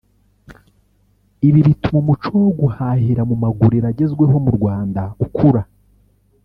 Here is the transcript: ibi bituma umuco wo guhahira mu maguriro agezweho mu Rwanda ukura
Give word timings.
ibi 1.47 1.59
bituma 1.67 1.97
umuco 2.03 2.29
wo 2.43 2.51
guhahira 2.59 3.21
mu 3.29 3.35
maguriro 3.43 3.85
agezweho 3.91 4.35
mu 4.45 4.51
Rwanda 4.57 5.01
ukura 5.25 5.61